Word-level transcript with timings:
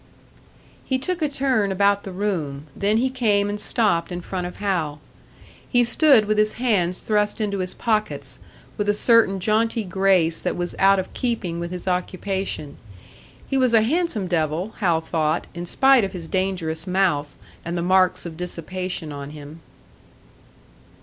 He 0.83 0.97
took 0.97 1.21
a 1.21 1.29
turn 1.29 1.71
about 1.71 2.01
the 2.05 2.11
room, 2.11 2.65
then 2.75 2.97
he 2.97 3.07
came 3.07 3.49
and 3.51 3.59
stopped 3.59 4.11
in 4.11 4.21
front 4.21 4.47
of 4.47 4.55
Hal. 4.55 4.99
He 5.69 5.83
stood 5.83 6.25
with 6.25 6.39
his 6.39 6.53
hands 6.53 7.03
thrust 7.03 7.39
into 7.39 7.59
his 7.59 7.75
pockets, 7.75 8.39
with 8.79 8.89
a 8.89 8.95
certain 8.95 9.39
jaunty 9.39 9.83
grace 9.83 10.41
that 10.41 10.55
was 10.55 10.73
out 10.79 10.97
of 10.97 11.13
keeping 11.13 11.59
with 11.59 11.69
his 11.69 11.87
occupation. 11.87 12.77
He 13.47 13.57
was 13.57 13.75
a 13.75 13.83
handsome 13.83 14.25
devil, 14.25 14.71
Hal 14.79 15.01
thought 15.01 15.45
in 15.53 15.67
spite 15.67 16.03
of 16.03 16.13
his 16.13 16.27
dangerous 16.27 16.87
mouth, 16.87 17.37
and 17.63 17.77
the 17.77 17.83
marks 17.83 18.25
of 18.25 18.37
dissipation 18.37 19.11
on 19.11 19.29
him. 19.29 19.59